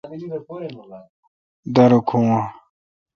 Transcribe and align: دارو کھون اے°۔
دارو 1.73 1.99
کھون 2.07 2.25
اے°۔ 2.31 2.41